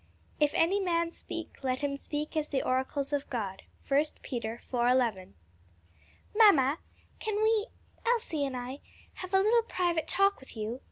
"If 0.39 0.55
any 0.55 0.79
man 0.79 1.11
speak, 1.11 1.59
let 1.61 1.81
him 1.81 1.95
speak 1.95 2.35
as 2.35 2.49
the 2.49 2.63
oracles 2.63 3.13
of 3.13 3.29
God." 3.29 3.61
1 3.87 4.03
Peter, 4.23 4.59
4:11. 4.73 5.33
"Mamma, 6.35 6.79
can 7.19 7.43
we 7.43 7.67
Elsie 8.03 8.43
and 8.43 8.57
I 8.57 8.79
have 9.13 9.31
a 9.31 9.39
little 9.41 9.61
private 9.61 10.07
talk 10.07 10.39
with 10.39 10.57
you?" 10.57 10.79